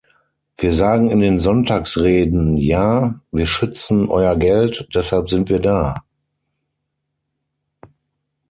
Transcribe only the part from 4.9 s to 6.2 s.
deshalb sind wir da.